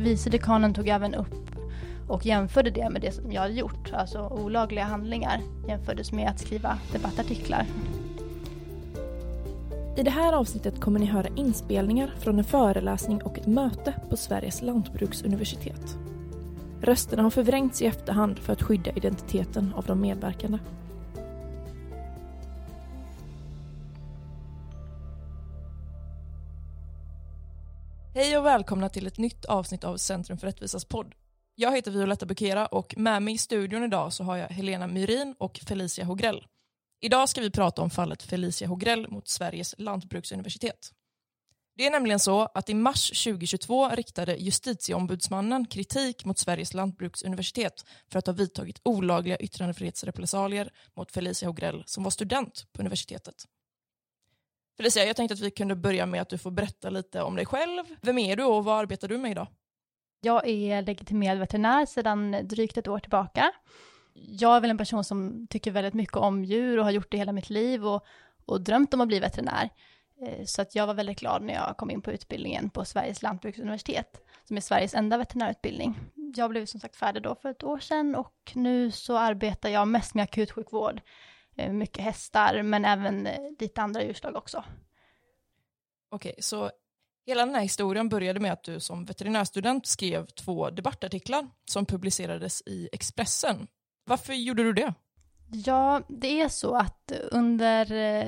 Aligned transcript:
Vice 0.00 0.30
dekanen 0.30 0.74
tog 0.74 0.88
även 0.88 1.14
upp 1.14 1.34
och 2.08 2.26
jämförde 2.26 2.70
det 2.70 2.90
med 2.90 3.02
det 3.02 3.12
som 3.12 3.32
jag 3.32 3.42
hade 3.42 3.54
gjort, 3.54 3.92
alltså 3.92 4.28
olagliga 4.28 4.84
handlingar 4.84 5.40
jämfördes 5.68 6.12
med 6.12 6.28
att 6.28 6.40
skriva 6.40 6.78
debattartiklar. 6.92 7.66
I 9.96 10.02
det 10.02 10.10
här 10.10 10.32
avsnittet 10.32 10.80
kommer 10.80 11.00
ni 11.00 11.06
höra 11.06 11.28
inspelningar 11.36 12.14
från 12.18 12.38
en 12.38 12.44
föreläsning 12.44 13.22
och 13.22 13.38
ett 13.38 13.46
möte 13.46 13.94
på 14.10 14.16
Sveriges 14.16 14.62
lantbruksuniversitet. 14.62 15.96
Rösterna 16.82 17.22
har 17.22 17.30
förvrängts 17.30 17.82
i 17.82 17.86
efterhand 17.86 18.38
för 18.38 18.52
att 18.52 18.62
skydda 18.62 18.90
identiteten 18.90 19.74
av 19.76 19.84
de 19.84 20.00
medverkande. 20.00 20.58
Hej 28.20 28.38
och 28.38 28.46
välkomna 28.46 28.88
till 28.88 29.06
ett 29.06 29.18
nytt 29.18 29.44
avsnitt 29.44 29.84
av 29.84 29.96
Centrum 29.96 30.38
för 30.38 30.46
rättvisas 30.46 30.84
podd. 30.84 31.14
Jag 31.54 31.76
heter 31.76 31.90
Violetta 31.90 32.26
Bukera 32.26 32.66
och 32.66 32.94
med 32.96 33.22
mig 33.22 33.34
i 33.34 33.38
studion 33.38 33.84
idag 33.84 34.12
så 34.12 34.24
har 34.24 34.36
jag 34.36 34.48
Helena 34.48 34.86
Myrin 34.86 35.34
och 35.38 35.60
Felicia 35.66 36.04
Hogrell. 36.04 36.46
Idag 37.00 37.28
ska 37.28 37.40
vi 37.40 37.50
prata 37.50 37.82
om 37.82 37.90
fallet 37.90 38.22
Felicia 38.22 38.68
Hogrell 38.68 39.10
mot 39.10 39.28
Sveriges 39.28 39.74
lantbruksuniversitet. 39.78 40.92
Det 41.76 41.86
är 41.86 41.90
nämligen 41.90 42.20
så 42.20 42.40
att 42.40 42.70
i 42.70 42.74
mars 42.74 43.24
2022 43.24 43.88
riktade 43.88 44.36
justitieombudsmannen 44.36 45.66
kritik 45.66 46.24
mot 46.24 46.38
Sveriges 46.38 46.74
lantbruksuniversitet 46.74 47.84
för 48.12 48.18
att 48.18 48.26
ha 48.26 48.34
vidtagit 48.34 48.80
olagliga 48.84 49.36
yttrandefrihetsrepressalier 49.36 50.70
mot 50.96 51.12
Felicia 51.12 51.48
Hogrell 51.48 51.82
som 51.86 52.04
var 52.04 52.10
student 52.10 52.66
på 52.72 52.80
universitetet. 52.80 53.46
Felicia, 54.76 55.04
jag 55.04 55.16
tänkte 55.16 55.32
att 55.32 55.40
vi 55.40 55.50
kunde 55.50 55.76
börja 55.76 56.06
med 56.06 56.22
att 56.22 56.28
du 56.28 56.38
får 56.38 56.50
berätta 56.50 56.90
lite 56.90 57.22
om 57.22 57.36
dig 57.36 57.46
själv. 57.46 57.84
Vem 58.00 58.18
är 58.18 58.36
du 58.36 58.44
och 58.44 58.64
vad 58.64 58.78
arbetar 58.78 59.08
du 59.08 59.18
med 59.18 59.30
idag? 59.30 59.46
Jag 60.20 60.48
är 60.48 60.82
legitimerad 60.82 61.38
veterinär 61.38 61.86
sedan 61.86 62.36
drygt 62.42 62.78
ett 62.78 62.88
år 62.88 62.98
tillbaka. 62.98 63.52
Jag 64.14 64.56
är 64.56 64.60
väl 64.60 64.70
en 64.70 64.78
person 64.78 65.04
som 65.04 65.46
tycker 65.50 65.70
väldigt 65.70 65.94
mycket 65.94 66.16
om 66.16 66.44
djur 66.44 66.78
och 66.78 66.84
har 66.84 66.90
gjort 66.90 67.10
det 67.10 67.18
hela 67.18 67.32
mitt 67.32 67.50
liv 67.50 67.86
och, 67.86 68.04
och 68.46 68.60
drömt 68.60 68.94
om 68.94 69.00
att 69.00 69.08
bli 69.08 69.20
veterinär. 69.20 69.70
Eh, 70.26 70.44
så 70.44 70.62
att 70.62 70.74
jag 70.74 70.86
var 70.86 70.94
väldigt 70.94 71.20
glad 71.20 71.42
när 71.42 71.54
jag 71.54 71.76
kom 71.76 71.90
in 71.90 72.02
på 72.02 72.12
utbildningen 72.12 72.70
på 72.70 72.84
Sveriges 72.84 73.22
lantbruksuniversitet, 73.22 74.26
som 74.44 74.56
är 74.56 74.60
Sveriges 74.60 74.94
enda 74.94 75.18
veterinärutbildning. 75.18 75.98
Jag 76.36 76.50
blev 76.50 76.66
som 76.66 76.80
sagt 76.80 76.96
färdig 76.96 77.22
då 77.22 77.34
för 77.34 77.48
ett 77.48 77.64
år 77.64 77.78
sedan 77.78 78.14
och 78.14 78.52
nu 78.54 78.90
så 78.90 79.16
arbetar 79.16 79.68
jag 79.68 79.88
mest 79.88 80.14
med 80.14 80.22
akutsjukvård. 80.22 81.00
Eh, 81.60 81.72
mycket 81.72 82.04
hästar, 82.04 82.62
men 82.62 82.84
även 82.84 83.26
eh, 83.26 83.40
lite 83.58 83.82
andra 83.82 84.02
djurslag 84.02 84.36
också. 84.36 84.64
Okej, 86.10 86.34
så 86.38 86.70
hela 87.26 87.46
den 87.46 87.54
här 87.54 87.62
historien 87.62 88.08
började 88.08 88.40
med 88.40 88.52
att 88.52 88.62
du 88.62 88.80
som 88.80 89.04
veterinärstudent 89.04 89.86
skrev 89.86 90.26
två 90.26 90.70
debattartiklar 90.70 91.48
som 91.64 91.86
publicerades 91.86 92.62
i 92.66 92.88
Expressen. 92.92 93.66
Varför 94.04 94.32
gjorde 94.32 94.62
du 94.62 94.72
det? 94.72 94.94
Ja, 95.52 96.02
det 96.08 96.40
är 96.40 96.48
så 96.48 96.74
att 96.74 97.12
under 97.30 97.84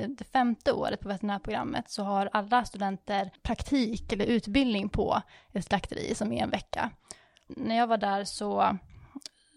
det 0.07 0.23
femte 0.23 0.71
året 0.71 0.99
på 0.99 1.07
veterinärprogrammet 1.07 1.89
så 1.89 2.03
har 2.03 2.29
alla 2.33 2.65
studenter 2.65 3.31
praktik 3.43 4.13
eller 4.13 4.25
utbildning 4.25 4.89
på 4.89 5.21
ett 5.53 5.65
slakteri 5.65 6.15
som 6.15 6.31
är 6.31 6.43
en 6.43 6.49
vecka. 6.49 6.91
När 7.47 7.75
jag 7.75 7.87
var 7.87 7.97
där 7.97 8.23
så, 8.23 8.77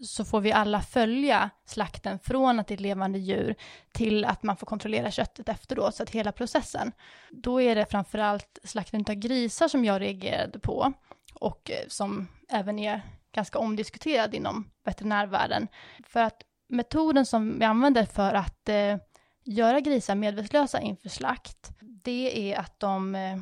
så 0.02 0.24
får 0.24 0.40
vi 0.40 0.52
alla 0.52 0.82
följa 0.82 1.50
slakten 1.64 2.18
från 2.18 2.60
att 2.60 2.66
det 2.66 2.74
är 2.74 2.78
levande 2.78 3.18
djur 3.18 3.54
till 3.92 4.24
att 4.24 4.42
man 4.42 4.56
får 4.56 4.66
kontrollera 4.66 5.10
köttet 5.10 5.48
efteråt, 5.48 5.94
så 5.94 6.02
att 6.02 6.10
hela 6.10 6.32
processen. 6.32 6.92
Då 7.30 7.60
är 7.60 7.74
det 7.74 7.86
framförallt 7.86 8.58
slakten 8.64 9.04
av 9.08 9.14
grisar 9.14 9.68
som 9.68 9.84
jag 9.84 10.00
reagerade 10.00 10.58
på 10.58 10.92
och 11.34 11.70
eh, 11.70 11.88
som 11.88 12.28
även 12.48 12.78
är 12.78 13.02
ganska 13.34 13.58
omdiskuterad 13.58 14.34
inom 14.34 14.70
veterinärvärlden. 14.84 15.68
För 16.06 16.20
att 16.20 16.42
metoden 16.68 17.26
som 17.26 17.58
vi 17.58 17.64
använder 17.64 18.04
för 18.04 18.34
att 18.34 18.68
eh, 18.68 18.96
göra 19.44 19.80
grisar 19.80 20.14
medvetslösa 20.14 20.80
inför 20.80 21.08
slakt, 21.08 21.70
det 21.80 22.52
är 22.52 22.58
att 22.58 22.80
de 22.80 23.14
eh, 23.14 23.38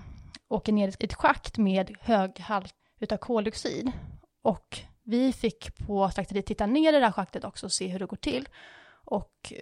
åker 0.49 0.73
ner 0.73 0.89
i 0.89 1.05
ett 1.05 1.15
schakt 1.15 1.59
med 1.59 1.97
hög 2.01 2.41
halt 2.41 2.75
utav 3.01 3.17
koldioxid. 3.17 3.93
Och 4.43 4.79
vi 5.05 5.33
fick 5.33 5.87
på 5.87 6.11
slakteriet 6.11 6.47
titta 6.47 6.67
ner 6.67 6.93
i 6.93 6.99
det 6.99 7.05
här 7.05 7.13
schaktet 7.13 7.45
också 7.45 7.67
och 7.67 7.73
se 7.73 7.87
hur 7.87 7.99
det 7.99 8.07
går 8.07 8.17
till. 8.17 8.49
Och 9.05 9.53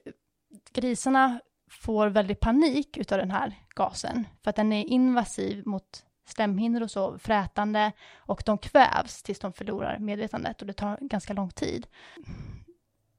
grisarna 0.72 1.40
får 1.70 2.06
väldigt 2.06 2.40
panik 2.40 2.96
utav 2.96 3.18
den 3.18 3.30
här 3.30 3.54
gasen, 3.74 4.26
för 4.42 4.50
att 4.50 4.56
den 4.56 4.72
är 4.72 4.84
invasiv 4.84 5.66
mot 5.66 6.04
slemhinnor 6.26 6.82
och 6.82 6.90
så, 6.90 7.18
frätande, 7.18 7.92
och 8.16 8.42
de 8.46 8.58
kvävs 8.58 9.22
tills 9.22 9.38
de 9.38 9.52
förlorar 9.52 9.98
medvetandet 9.98 10.60
och 10.60 10.66
det 10.66 10.72
tar 10.72 10.98
ganska 11.00 11.32
lång 11.32 11.50
tid 11.50 11.86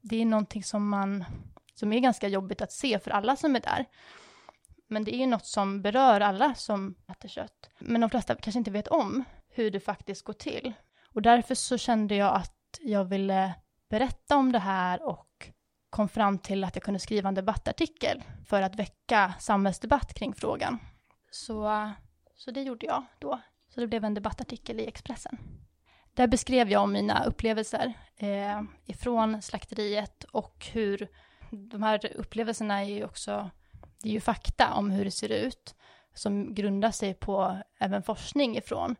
det 0.03 0.21
är 0.21 0.25
någonting 0.25 0.63
som 0.63 0.89
man, 0.89 1.25
som 1.75 1.93
är 1.93 1.99
ganska 1.99 2.27
jobbigt 2.27 2.61
att 2.61 2.71
se 2.71 2.99
för 2.99 3.11
alla 3.11 3.35
som 3.35 3.55
är 3.55 3.59
där. 3.59 3.85
Men 4.87 5.03
det 5.03 5.15
är 5.15 5.17
ju 5.17 5.25
något 5.25 5.45
som 5.45 5.81
berör 5.81 6.21
alla 6.21 6.55
som 6.55 6.95
äter 7.07 7.29
kött. 7.29 7.69
Men 7.79 8.01
de 8.01 8.09
flesta 8.09 8.35
kanske 8.35 8.57
inte 8.57 8.71
vet 8.71 8.87
om 8.87 9.23
hur 9.49 9.71
det 9.71 9.79
faktiskt 9.79 10.23
går 10.23 10.33
till. 10.33 10.73
Och 11.13 11.21
därför 11.21 11.55
så 11.55 11.77
kände 11.77 12.15
jag 12.15 12.35
att 12.35 12.79
jag 12.81 13.05
ville 13.05 13.53
berätta 13.89 14.37
om 14.37 14.51
det 14.51 14.59
här 14.59 15.03
och 15.03 15.49
kom 15.89 16.09
fram 16.09 16.37
till 16.37 16.63
att 16.63 16.75
jag 16.75 16.83
kunde 16.83 16.99
skriva 16.99 17.29
en 17.29 17.35
debattartikel 17.35 18.23
för 18.45 18.61
att 18.61 18.75
väcka 18.75 19.33
samhällsdebatt 19.39 20.13
kring 20.13 20.33
frågan. 20.33 20.79
Så, 21.31 21.91
så 22.35 22.51
det 22.51 22.61
gjorde 22.61 22.85
jag 22.85 23.03
då. 23.19 23.39
Så 23.73 23.79
det 23.79 23.87
blev 23.87 24.03
en 24.03 24.13
debattartikel 24.13 24.79
i 24.79 24.87
Expressen. 24.87 25.37
Där 26.13 26.27
beskrev 26.27 26.69
jag 26.69 26.89
mina 26.89 27.23
upplevelser 27.23 27.93
eh, 28.17 28.61
ifrån 28.85 29.41
slakteriet 29.41 30.23
och 30.23 30.65
hur 30.71 31.07
de 31.51 31.83
här 31.83 32.11
upplevelserna 32.15 32.83
är 32.83 32.89
ju 32.89 33.05
också, 33.05 33.49
det 34.01 34.09
är 34.09 34.13
ju 34.13 34.21
fakta 34.21 34.73
om 34.73 34.91
hur 34.91 35.05
det 35.05 35.11
ser 35.11 35.31
ut 35.31 35.75
som 36.13 36.53
grundar 36.53 36.91
sig 36.91 37.13
på 37.13 37.57
även 37.79 38.03
forskning 38.03 38.57
ifrån 38.57 38.95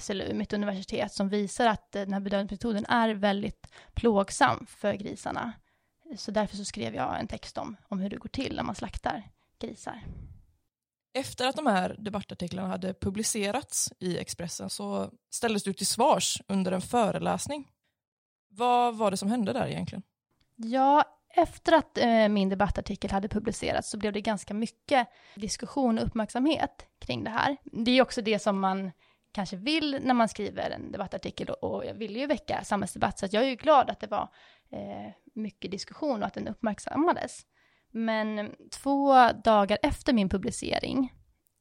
SLU, 0.00 0.34
mitt 0.34 0.52
universitet, 0.52 1.12
som 1.12 1.28
visar 1.28 1.66
att 1.66 1.92
den 1.92 2.12
här 2.12 2.20
bedömningsmetoden 2.20 2.86
är 2.86 3.14
väldigt 3.14 3.72
plågsam 3.94 4.66
för 4.66 4.94
grisarna. 4.94 5.52
Så 6.16 6.30
därför 6.30 6.56
så 6.56 6.64
skrev 6.64 6.94
jag 6.94 7.20
en 7.20 7.28
text 7.28 7.58
om, 7.58 7.76
om 7.88 7.98
hur 7.98 8.10
det 8.10 8.16
går 8.16 8.28
till 8.28 8.56
när 8.56 8.62
man 8.62 8.74
slaktar 8.74 9.30
grisar. 9.58 10.02
Efter 11.12 11.48
att 11.48 11.56
de 11.56 11.66
här 11.66 11.96
debattartiklarna 11.98 12.68
hade 12.68 12.94
publicerats 12.94 13.92
i 13.98 14.18
Expressen 14.18 14.70
så 14.70 15.10
ställdes 15.30 15.62
du 15.62 15.72
till 15.72 15.86
svars 15.86 16.42
under 16.48 16.72
en 16.72 16.80
föreläsning. 16.80 17.68
Vad 18.48 18.96
var 18.96 19.10
det 19.10 19.16
som 19.16 19.28
hände 19.28 19.52
där 19.52 19.66
egentligen? 19.66 20.02
Ja, 20.56 21.04
efter 21.34 21.72
att 21.72 21.98
eh, 21.98 22.28
min 22.28 22.48
debattartikel 22.48 23.10
hade 23.10 23.28
publicerats 23.28 23.90
så 23.90 23.98
blev 23.98 24.12
det 24.12 24.20
ganska 24.20 24.54
mycket 24.54 25.08
diskussion 25.34 25.98
och 25.98 26.06
uppmärksamhet 26.06 26.86
kring 26.98 27.24
det 27.24 27.30
här. 27.30 27.56
Det 27.64 27.90
är 27.90 28.02
också 28.02 28.22
det 28.22 28.38
som 28.38 28.60
man 28.60 28.90
kanske 29.32 29.56
vill 29.56 29.98
när 30.02 30.14
man 30.14 30.28
skriver 30.28 30.70
en 30.70 30.92
debattartikel 30.92 31.48
och 31.48 31.84
jag 31.86 31.94
ville 31.94 32.18
ju 32.18 32.26
väcka 32.26 32.64
samhällsdebatt. 32.64 33.18
Så 33.18 33.26
jag 33.30 33.44
är 33.44 33.48
ju 33.48 33.54
glad 33.54 33.90
att 33.90 34.00
det 34.00 34.06
var 34.06 34.28
eh, 34.72 35.12
mycket 35.34 35.70
diskussion 35.70 36.22
och 36.22 36.26
att 36.26 36.34
den 36.34 36.48
uppmärksammades. 36.48 37.46
Men 37.90 38.54
två 38.70 39.14
dagar 39.44 39.78
efter 39.82 40.12
min 40.12 40.28
publicering 40.28 41.12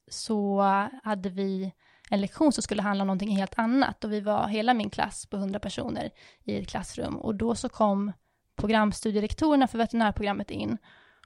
så 0.08 0.62
hade 1.04 1.30
vi 1.30 1.74
en 2.10 2.22
lektion 2.22 2.52
som 2.52 2.64
skulle 2.64 2.82
handla 2.82 3.02
om 3.02 3.08
någonting 3.08 3.38
helt 3.38 3.60
annat. 3.60 4.04
Och 4.04 4.12
vi 4.12 4.22
var 4.22 4.48
hela 4.48 4.74
min 4.74 4.90
klass 4.90 5.26
på 5.26 5.38
100 5.38 5.60
personer 5.60 6.12
i 6.44 6.60
ett 6.60 6.70
klassrum. 6.70 7.18
Och 7.18 7.36
då 7.36 7.56
så 7.56 7.70
kom 7.70 8.12
programstudierektorerna 8.56 9.68
för 9.68 9.78
veterinärprogrammet 9.78 10.52
in 10.52 10.78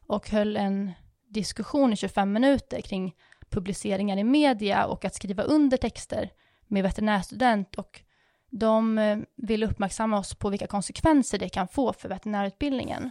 och 0.07 0.29
höll 0.29 0.57
en 0.57 0.91
diskussion 1.27 1.93
i 1.93 1.95
25 1.95 2.33
minuter 2.33 2.81
kring 2.81 3.15
publiceringar 3.53 4.17
i 4.17 4.23
media 4.23 4.85
och 4.85 5.05
att 5.05 5.15
skriva 5.15 5.43
under 5.43 5.77
texter 5.77 6.29
med 6.67 6.83
veterinärstudent 6.83 7.75
och 7.75 8.01
de 8.49 8.97
eh, 8.97 9.17
vill 9.35 9.63
uppmärksamma 9.63 10.19
oss 10.19 10.35
på 10.35 10.49
vilka 10.49 10.67
konsekvenser 10.67 11.39
det 11.39 11.49
kan 11.49 11.67
få 11.67 11.93
för 11.93 12.09
veterinärutbildningen. 12.09 13.09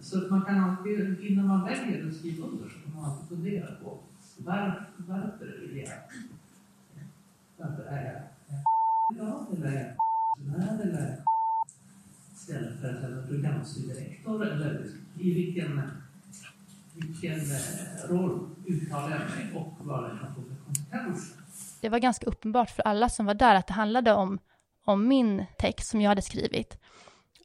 Så 0.00 0.18
man 0.30 0.42
kan 0.44 0.60
alltid, 0.60 1.20
innan 1.20 1.46
man 1.48 1.64
väljer 1.64 2.08
att 2.08 2.14
skriva 2.14 2.46
under 2.46 2.68
så 2.68 2.80
kan 2.80 2.94
man 2.94 3.04
alltid 3.04 3.28
fundera 3.28 3.66
på 3.66 3.98
var, 4.38 4.88
varför 4.96 5.46
vill 5.60 5.76
jag? 5.76 5.92
Varför 7.56 7.82
är 7.82 8.04
jag 8.04 8.22
glad 9.16 9.46
eller 9.56 9.68
är 9.68 9.96
jag 10.58 10.80
eller 10.80 11.22
istället 12.34 12.80
för 12.80 12.94
att 12.94 13.02
vara 13.02 13.26
programstudierektor 13.26 14.46
eller 14.46 14.86
i 15.18 15.34
vilken, 15.34 15.80
vilken 16.94 17.40
eh, 17.40 18.08
roll 18.08 18.56
uttalar 18.66 19.10
jag 19.10 19.20
mig 19.20 19.60
och 19.60 19.86
vad 19.86 20.04
det 20.04 20.18
kan 20.18 20.34
få 20.34 20.42
för 20.42 20.64
konsekvenser? 20.64 21.36
Det 21.80 21.88
var 21.88 21.98
ganska 21.98 22.26
uppenbart 22.26 22.70
för 22.70 22.82
alla 22.82 23.08
som 23.08 23.26
var 23.26 23.34
där 23.34 23.54
att 23.54 23.66
det 23.66 23.72
handlade 23.72 24.12
om 24.12 24.38
om 24.84 25.08
min 25.08 25.46
text 25.58 25.88
som 25.90 26.00
jag 26.00 26.08
hade 26.08 26.22
skrivit. 26.22 26.78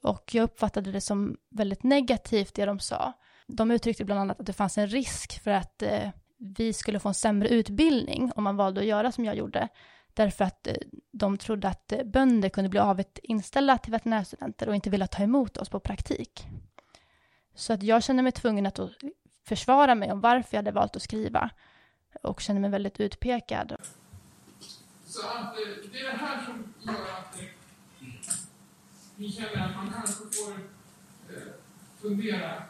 Och 0.04 0.36
jag 0.36 0.44
uppfattade 0.44 0.92
det 0.92 1.02
som 1.02 1.38
väldigt 1.50 1.84
negativt 1.84 2.54
det 2.54 2.66
de 2.66 2.80
sa. 2.80 3.14
De 3.48 3.72
uttryckte 3.72 4.06
bland 4.06 4.22
annat 4.22 4.40
att 4.40 4.46
det 4.46 4.54
fanns 4.54 4.78
en 4.78 4.88
risk 4.88 5.44
för 5.44 5.52
att 5.52 5.82
eh, 5.82 6.10
vi 6.38 6.74
skulle 6.74 7.00
få 7.00 7.08
en 7.08 7.14
sämre 7.14 7.50
utbildning 7.50 8.32
om 8.36 8.44
man 8.44 8.56
valde 8.56 8.82
att 8.82 8.88
göra 8.88 9.12
som 9.12 9.26
jag 9.26 9.36
gjorde. 9.36 9.68
därför 10.14 10.46
att 10.46 10.68
eh, 10.68 10.74
de 11.12 11.38
trodde 11.38 11.68
att 11.68 11.92
eh, 11.92 12.04
bönder 12.04 12.50
kunde 12.50 12.70
bli 12.70 12.80
avigt 12.80 13.20
inställda 13.24 13.78
till 13.78 13.92
veterinärstudenter 13.92 14.70
och 14.70 14.76
inte 14.76 14.90
vilja 14.90 15.08
ta 15.08 15.24
emot 15.24 15.58
oss 15.58 15.70
på 15.70 15.80
praktik. 15.80 16.48
Så 17.56 17.74
att 17.74 17.84
jag 17.84 18.04
kände 18.04 18.24
mig 18.24 18.32
tvungen 18.32 18.66
att 18.66 18.80
försvara 19.50 19.96
mig 19.96 20.12
om 20.12 20.22
varför 20.22 20.58
jag 20.58 20.60
hade 20.60 20.72
valt 20.72 20.96
att 20.96 21.02
skriva 21.02 21.50
och 22.24 22.42
kände 22.42 22.62
mig 22.62 22.70
väldigt 22.70 23.00
utpekad. 23.00 23.76
Så 25.06 25.28
att 25.28 25.56
det 25.92 26.00
är 26.00 26.12
det 26.12 26.18
här 26.18 26.46
som 26.46 26.74
gör 26.80 26.94
att 26.94 27.38
vi 29.16 29.32
känner 29.32 29.66
att 29.66 29.76
man 29.76 29.94
kanske 29.94 30.24
får 30.24 30.54
fundera 32.02 32.64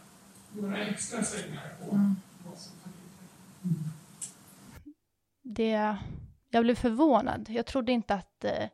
några 0.51 0.85
extra 0.85 1.23
svängar 1.23 1.75
på 1.79 1.95
mm. 1.95 2.15
vad 2.45 2.57
som 2.57 2.71
kan 2.83 2.93
det, 5.41 5.97
jag 6.49 6.63
blev 6.63 6.75
förvånad. 6.75 7.49
Jag 7.49 7.65
trodde 7.65 7.91
inte 7.91 8.13
att, 8.13 8.43
eh, 8.43 8.69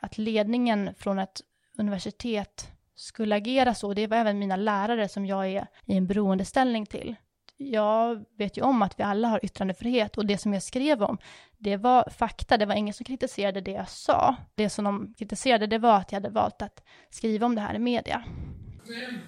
att 0.00 0.18
ledningen 0.18 0.94
från 0.98 1.18
ett 1.18 1.40
universitet 1.78 2.75
skulle 2.96 3.36
agera 3.36 3.74
så. 3.74 3.94
Det 3.94 4.06
var 4.06 4.16
även 4.16 4.38
mina 4.38 4.56
lärare 4.56 5.08
som 5.08 5.26
jag 5.26 5.46
är 5.46 5.66
i 5.84 5.96
en 5.96 6.06
beroendeställning 6.06 6.86
till. 6.86 7.16
Jag 7.56 8.24
vet 8.38 8.58
ju 8.58 8.62
om 8.62 8.82
att 8.82 8.98
vi 8.98 9.02
alla 9.02 9.28
har 9.28 9.44
yttrandefrihet 9.44 10.18
och 10.18 10.26
det 10.26 10.38
som 10.38 10.52
jag 10.52 10.62
skrev 10.62 11.02
om, 11.02 11.18
det 11.58 11.76
var 11.76 12.10
fakta. 12.10 12.56
Det 12.56 12.66
var 12.66 12.74
ingen 12.74 12.94
som 12.94 13.04
kritiserade 13.04 13.60
det 13.60 13.70
jag 13.70 13.88
sa. 13.88 14.36
Det 14.54 14.70
som 14.70 14.84
de 14.84 15.14
kritiserade, 15.18 15.66
det 15.66 15.78
var 15.78 15.96
att 15.96 16.12
jag 16.12 16.16
hade 16.20 16.34
valt 16.34 16.62
att 16.62 16.84
skriva 17.10 17.46
om 17.46 17.54
det 17.54 17.60
här 17.60 17.74
i 17.74 17.78
media. 17.78 18.24
Men 18.86 19.18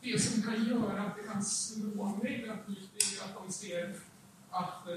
det 0.00 0.18
som 0.18 0.42
kan 0.42 0.64
göra 0.64 1.02
att 1.02 1.16
det 1.16 1.22
kan 1.32 1.42
slå 1.42 2.20
negativt 2.22 3.20
är 3.20 3.24
att 3.24 3.34
de 3.34 3.52
ser 3.52 3.94
att 4.50 4.88
eh, 4.88 4.94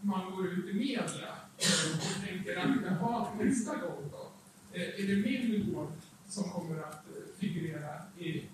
man 0.00 0.30
går 0.30 0.46
ut 0.46 0.68
i 0.68 0.72
media 0.72 1.28
och 1.56 2.26
tänker 2.26 2.56
att 2.56 3.00
jaha, 3.00 3.34
nästa 3.38 3.76
gång 3.76 4.10
då, 4.10 4.32
eh, 4.72 4.82
är 4.82 5.06
det 5.06 5.16
min 5.16 5.72
gård 5.74 5.92
som 6.32 6.50
kommer 6.50 6.82
att 6.82 7.06
eh, 7.06 7.38
figurera 7.38 8.02
i 8.18 8.48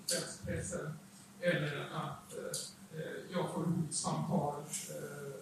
pressen 0.44 0.98
eller 1.40 1.88
att 1.94 2.32
eh, 2.32 3.32
jag 3.32 3.50
får 3.54 3.64
hotsamtal 3.64 4.54
eh, 4.60 5.32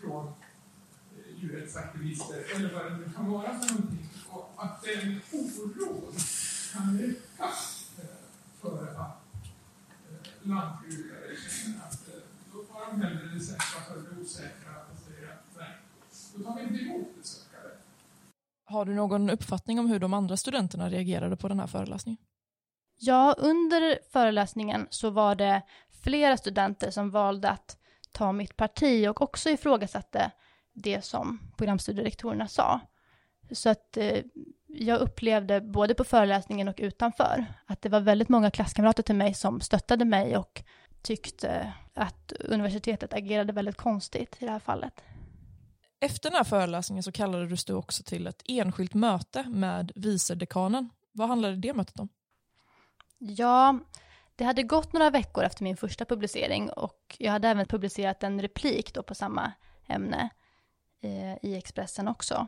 från 0.00 0.26
eh, 0.26 0.32
djurrättsaktivister 1.36 2.44
eller 2.54 2.74
vad 2.74 2.84
det 2.84 2.96
nu 2.96 3.12
kan 3.16 3.30
vara 3.30 3.58
för 3.58 3.74
någonting. 3.74 4.08
Och 4.28 4.54
att 4.56 4.82
den 4.82 5.20
oron 5.32 6.14
kan 6.72 7.00
öka 7.00 7.50
eh, 7.98 8.04
för 8.60 8.86
att 8.88 9.22
eh, 10.10 10.28
lantbrukare 10.42 11.36
känner 11.36 11.78
att 11.86 12.08
eh, 12.08 12.14
då 12.52 12.62
tar 12.62 12.86
de 12.90 13.02
hellre 13.02 13.34
det 13.34 13.40
säkra 13.40 13.80
för 13.88 13.94
det 13.94 14.22
osäkra 14.22 14.72
och 14.92 14.98
säger 15.06 15.32
att 15.32 15.44
nej, 15.56 15.76
då 16.34 16.44
tar 16.44 16.56
vi 16.56 16.62
inte 16.62 16.84
emot. 16.84 17.13
Har 18.74 18.84
du 18.84 18.94
någon 18.94 19.30
uppfattning 19.30 19.78
om 19.78 19.86
hur 19.86 19.98
de 19.98 20.14
andra 20.14 20.36
studenterna 20.36 20.90
reagerade 20.90 21.36
på 21.36 21.48
den 21.48 21.60
här 21.60 21.66
föreläsningen? 21.66 22.18
Ja, 22.98 23.34
under 23.38 23.98
föreläsningen 24.12 24.86
så 24.90 25.10
var 25.10 25.34
det 25.34 25.62
flera 26.02 26.36
studenter 26.36 26.90
som 26.90 27.10
valde 27.10 27.50
att 27.50 27.76
ta 28.12 28.32
mitt 28.32 28.56
parti 28.56 29.08
och 29.08 29.22
också 29.22 29.50
ifrågasatte 29.50 30.30
det 30.72 31.04
som 31.04 31.40
programstudierektorerna 31.56 32.48
sa. 32.48 32.80
Så 33.52 33.70
att 33.70 33.96
eh, 33.96 34.22
jag 34.66 35.00
upplevde 35.00 35.60
både 35.60 35.94
på 35.94 36.04
föreläsningen 36.04 36.68
och 36.68 36.78
utanför 36.78 37.46
att 37.66 37.82
det 37.82 37.88
var 37.88 38.00
väldigt 38.00 38.28
många 38.28 38.50
klasskamrater 38.50 39.02
till 39.02 39.14
mig 39.14 39.34
som 39.34 39.60
stöttade 39.60 40.04
mig 40.04 40.36
och 40.36 40.62
tyckte 41.02 41.72
att 41.94 42.32
universitetet 42.40 43.14
agerade 43.14 43.52
väldigt 43.52 43.76
konstigt 43.76 44.36
i 44.38 44.44
det 44.44 44.50
här 44.50 44.58
fallet. 44.58 45.02
Efter 46.04 46.30
den 46.30 46.36
här 46.36 46.44
föreläsningen 46.44 47.02
så 47.02 47.12
kallade 47.12 47.56
du 47.66 47.74
också 47.74 48.02
till 48.02 48.26
ett 48.26 48.42
enskilt 48.48 48.94
möte 48.94 49.42
med 49.48 49.92
vice 49.94 50.34
dekanen. 50.34 50.90
Vad 51.12 51.28
handlade 51.28 51.56
det 51.56 51.74
mötet 51.74 52.00
om? 52.00 52.08
Ja, 53.18 53.78
det 54.36 54.44
hade 54.44 54.62
gått 54.62 54.92
några 54.92 55.10
veckor 55.10 55.44
efter 55.44 55.64
min 55.64 55.76
första 55.76 56.04
publicering 56.04 56.70
och 56.70 57.16
jag 57.18 57.32
hade 57.32 57.48
även 57.48 57.66
publicerat 57.66 58.22
en 58.22 58.40
replik 58.40 58.94
då 58.94 59.02
på 59.02 59.14
samma 59.14 59.52
ämne 59.86 60.28
eh, 61.00 61.50
i 61.50 61.56
Expressen 61.56 62.08
också. 62.08 62.46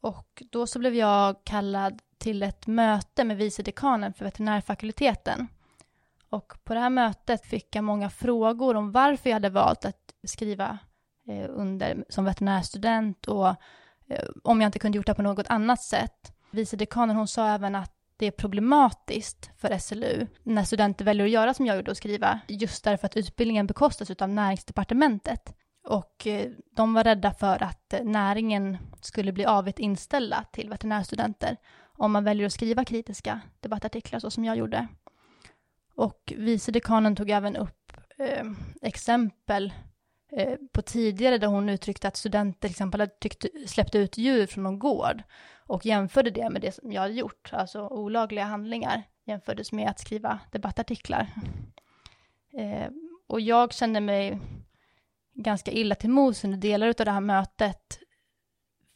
Och 0.00 0.42
då 0.50 0.66
så 0.66 0.78
blev 0.78 0.94
jag 0.94 1.44
kallad 1.44 2.02
till 2.18 2.42
ett 2.42 2.66
möte 2.66 3.24
med 3.24 3.36
vice 3.36 3.62
dekanen 3.62 4.12
för 4.12 4.24
veterinärfakulteten. 4.24 5.48
Och 6.28 6.52
på 6.64 6.74
det 6.74 6.80
här 6.80 6.90
mötet 6.90 7.46
fick 7.46 7.76
jag 7.76 7.84
många 7.84 8.10
frågor 8.10 8.74
om 8.74 8.92
varför 8.92 9.30
jag 9.30 9.34
hade 9.34 9.50
valt 9.50 9.84
att 9.84 10.14
skriva 10.24 10.78
Eh, 11.28 11.50
under 11.50 12.04
som 12.08 12.24
veterinärstudent 12.24 13.26
och 13.26 13.48
eh, 14.08 14.28
om 14.44 14.60
jag 14.60 14.68
inte 14.68 14.78
kunde 14.78 14.96
gjort 14.96 15.06
det 15.06 15.14
på 15.14 15.22
något 15.22 15.46
annat 15.48 15.82
sätt. 15.82 16.32
Vice 16.50 16.76
dekanen 16.76 17.16
hon 17.16 17.28
sa 17.28 17.48
även 17.48 17.74
att 17.74 17.92
det 18.16 18.26
är 18.26 18.30
problematiskt 18.30 19.50
för 19.56 19.78
SLU 19.78 20.26
när 20.42 20.64
studenter 20.64 21.04
väljer 21.04 21.26
att 21.26 21.32
göra 21.32 21.54
som 21.54 21.66
jag 21.66 21.76
gjorde 21.76 21.90
och 21.90 21.96
skriva 21.96 22.40
just 22.48 22.84
därför 22.84 23.06
att 23.06 23.16
utbildningen 23.16 23.66
bekostas 23.66 24.10
av 24.10 24.28
näringsdepartementet. 24.28 25.54
Och 25.84 26.26
eh, 26.26 26.50
de 26.76 26.94
var 26.94 27.04
rädda 27.04 27.32
för 27.32 27.62
att 27.62 27.92
eh, 27.92 28.04
näringen 28.04 28.78
skulle 29.00 29.32
bli 29.32 29.44
avigt 29.44 29.78
inställda 29.78 30.44
till 30.52 30.68
veterinärstudenter 30.68 31.56
om 31.82 32.12
man 32.12 32.24
väljer 32.24 32.46
att 32.46 32.52
skriva 32.52 32.84
kritiska 32.84 33.40
debattartiklar 33.60 34.20
så 34.20 34.30
som 34.30 34.44
jag 34.44 34.56
gjorde. 34.56 34.86
Och 35.94 36.32
vice 36.36 36.72
dekanen 36.72 37.16
tog 37.16 37.30
även 37.30 37.56
upp 37.56 37.92
eh, 38.18 38.46
exempel 38.82 39.66
eh, 39.66 39.91
Eh, 40.36 40.58
på 40.72 40.82
tidigare 40.82 41.38
där 41.38 41.46
hon 41.46 41.68
uttryckte 41.68 42.08
att 42.08 42.16
studenter 42.16 42.60
till 42.60 42.70
exempel 42.70 43.00
hade 43.00 43.12
tyckt, 43.18 43.46
släppt 43.66 43.94
ut 43.94 44.18
djur 44.18 44.46
från 44.46 44.64
någon 44.64 44.78
gård 44.78 45.22
och 45.66 45.86
jämförde 45.86 46.30
det 46.30 46.50
med 46.50 46.62
det 46.62 46.72
som 46.72 46.92
jag 46.92 47.02
hade 47.02 47.14
gjort, 47.14 47.50
alltså 47.52 47.88
olagliga 47.88 48.44
handlingar 48.44 49.02
jämfördes 49.24 49.72
med 49.72 49.88
att 49.90 50.00
skriva 50.00 50.40
debattartiklar. 50.50 51.26
Eh, 52.52 52.90
och 53.26 53.40
jag 53.40 53.72
kände 53.72 54.00
mig 54.00 54.38
ganska 55.34 55.70
illa 55.70 55.94
till 55.94 56.10
mods 56.10 56.44
under 56.44 56.58
delar 56.58 56.88
av 56.88 56.94
det 56.94 57.10
här 57.10 57.20
mötet 57.20 57.98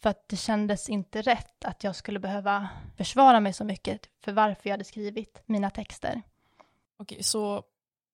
för 0.03 0.11
att 0.11 0.29
det 0.29 0.37
kändes 0.37 0.89
inte 0.89 1.23
rätt 1.23 1.65
att 1.65 1.85
jag 1.85 1.97
skulle 1.97 2.19
behöva 2.19 2.69
försvara 2.97 3.41
mig 3.41 3.53
så 3.53 3.65
mycket 3.65 4.09
för 4.21 4.33
varför 4.33 4.69
jag 4.69 4.73
hade 4.73 4.85
skrivit 4.85 5.43
mina 5.47 5.71
texter. 5.71 6.23
Okej, 6.99 7.23
så 7.23 7.63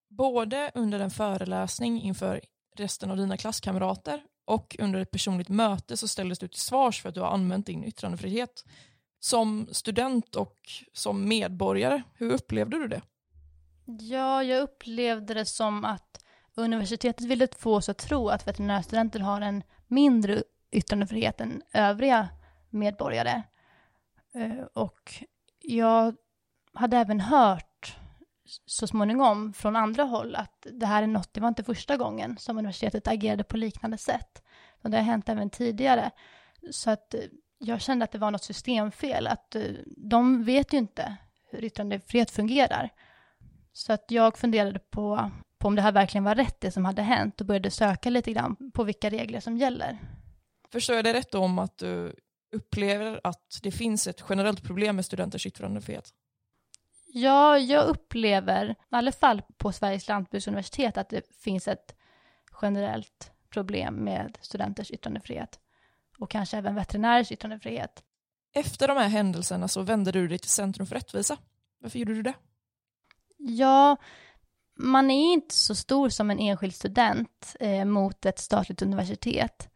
både 0.09 0.71
under 0.73 0.99
en 0.99 1.11
föreläsning 1.11 2.01
inför 2.01 2.41
resten 2.79 3.11
av 3.11 3.17
dina 3.17 3.37
klasskamrater 3.37 4.21
och 4.45 4.75
under 4.79 4.99
ett 4.99 5.11
personligt 5.11 5.49
möte 5.49 5.97
så 5.97 6.07
ställdes 6.07 6.39
du 6.39 6.47
till 6.47 6.59
svars 6.59 7.01
för 7.01 7.09
att 7.09 7.15
du 7.15 7.21
har 7.21 7.27
använt 7.27 7.65
din 7.65 7.83
yttrandefrihet. 7.83 8.65
Som 9.19 9.67
student 9.71 10.35
och 10.35 10.57
som 10.93 11.27
medborgare, 11.27 12.01
hur 12.13 12.31
upplevde 12.31 12.79
du 12.79 12.87
det? 12.87 13.01
Ja, 13.85 14.43
jag 14.43 14.61
upplevde 14.61 15.33
det 15.33 15.45
som 15.45 15.85
att 15.85 16.23
Universitetet 16.55 17.27
ville 17.27 17.47
få 17.57 17.75
oss 17.75 17.89
att 17.89 17.97
tro 17.97 18.29
att 18.29 18.47
veterinärstudenter 18.47 19.19
har 19.19 19.41
en 19.41 19.63
mindre 19.87 20.43
yttrandefrihet 20.71 21.41
än 21.41 21.61
övriga 21.73 22.29
medborgare. 22.69 23.43
Eh, 24.33 24.65
och 24.73 25.13
jag 25.61 26.15
hade 26.73 26.97
även 26.97 27.19
hört 27.19 27.72
så 28.65 28.87
småningom 28.87 29.53
från 29.53 29.75
andra 29.75 30.03
håll 30.03 30.35
att 30.35 30.67
det 30.71 30.85
här 30.85 31.03
är 31.03 31.07
något, 31.07 31.33
det 31.33 31.41
var 31.41 31.47
inte 31.47 31.63
första 31.63 31.97
gången 31.97 32.37
som 32.37 32.57
universitetet 32.57 33.07
agerade 33.07 33.43
på 33.43 33.57
liknande 33.57 33.97
sätt. 33.97 34.43
Och 34.81 34.89
det 34.89 34.97
har 34.97 35.03
hänt 35.03 35.29
även 35.29 35.49
tidigare. 35.49 36.11
Så 36.71 36.91
att 36.91 37.13
eh, 37.13 37.19
jag 37.57 37.81
kände 37.81 38.05
att 38.05 38.11
det 38.11 38.17
var 38.17 38.31
något 38.31 38.43
systemfel, 38.43 39.27
att 39.27 39.55
eh, 39.55 39.63
de 39.85 40.43
vet 40.43 40.73
ju 40.73 40.77
inte 40.77 41.15
hur 41.51 41.63
yttrandefrihet 41.63 42.31
fungerar. 42.31 42.89
Så 43.73 43.93
att 43.93 44.05
jag 44.07 44.37
funderade 44.37 44.79
på 44.79 45.31
på 45.63 45.67
om 45.67 45.75
det 45.75 45.81
här 45.81 45.91
verkligen 45.91 46.23
var 46.23 46.35
rätt 46.35 46.61
det 46.61 46.71
som 46.71 46.85
hade 46.85 47.01
hänt 47.01 47.41
och 47.41 47.47
började 47.47 47.71
söka 47.71 48.09
lite 48.09 48.31
grann 48.31 48.71
på 48.73 48.83
vilka 48.83 49.09
regler 49.09 49.39
som 49.39 49.57
gäller. 49.57 49.97
Förstår 50.71 50.95
jag 50.95 51.05
det 51.05 51.13
rätt 51.13 51.35
om 51.35 51.59
att 51.59 51.77
du 51.77 52.15
upplever 52.55 53.21
att 53.23 53.59
det 53.63 53.71
finns 53.71 54.07
ett 54.07 54.23
generellt 54.29 54.63
problem 54.63 54.95
med 54.95 55.05
studenters 55.05 55.45
yttrandefrihet? 55.45 56.09
Ja, 57.15 57.57
jag 57.57 57.87
upplever, 57.87 58.69
i 58.69 58.75
alla 58.89 59.11
fall 59.11 59.41
på 59.57 59.71
Sveriges 59.71 60.07
lantbruksuniversitet, 60.07 60.97
att 60.97 61.09
det 61.09 61.35
finns 61.35 61.67
ett 61.67 61.95
generellt 62.61 63.31
problem 63.49 63.95
med 63.95 64.37
studenters 64.41 64.91
yttrandefrihet. 64.91 65.59
Och 66.17 66.29
kanske 66.29 66.57
även 66.57 66.75
veterinärers 66.75 67.31
yttrandefrihet. 67.31 68.03
Efter 68.53 68.87
de 68.87 68.97
här 68.97 69.07
händelserna 69.07 69.67
så 69.67 69.81
vände 69.81 70.11
du 70.11 70.27
dig 70.27 70.39
till 70.39 70.49
Centrum 70.49 70.87
för 70.87 70.95
rättvisa. 70.95 71.37
Varför 71.79 71.99
gjorde 71.99 72.13
du 72.13 72.21
det? 72.21 72.33
Ja, 73.37 73.97
man 74.75 75.11
är 75.11 75.33
inte 75.33 75.55
så 75.55 75.75
stor 75.75 76.09
som 76.09 76.31
en 76.31 76.39
enskild 76.39 76.75
student 76.75 77.55
eh, 77.59 77.85
mot 77.85 78.25
ett 78.25 78.39
statligt 78.39 78.81
universitet. 78.81 79.69